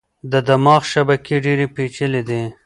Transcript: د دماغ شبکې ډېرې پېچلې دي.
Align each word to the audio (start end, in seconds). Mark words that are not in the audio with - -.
د 0.31 0.33
دماغ 0.47 0.81
شبکې 0.93 1.35
ډېرې 1.45 1.67
پېچلې 1.75 2.21
دي. 2.29 2.41